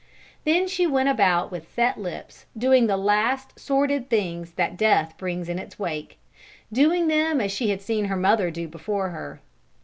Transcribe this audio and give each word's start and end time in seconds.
Then 0.45 0.67
she 0.67 0.87
went 0.87 1.09
about 1.09 1.51
with 1.51 1.71
set 1.71 1.95
lips, 1.99 2.47
doing 2.57 2.87
the 2.87 2.97
last 2.97 3.59
sordid 3.59 4.09
things 4.09 4.53
that 4.53 4.75
death 4.75 5.15
brings 5.15 5.47
in 5.47 5.59
its 5.59 5.77
wake; 5.77 6.17
doing 6.73 7.07
them 7.07 7.39
as 7.39 7.51
she 7.51 7.69
had 7.69 7.83
seen 7.83 8.05
her 8.05 8.17
mother 8.17 8.49
do 8.49 8.67
before 8.67 9.09
her. 9.09 9.41